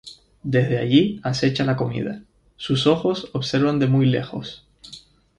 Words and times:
Desde 0.41 0.79
allí 0.79 1.19
acecha 1.23 1.63
la 1.63 1.75
comida: 1.75 2.23
Sus 2.55 2.87
ojos 2.87 3.29
observan 3.33 3.77
de 3.77 3.85
muy 3.85 4.07
lejos. 4.07 4.65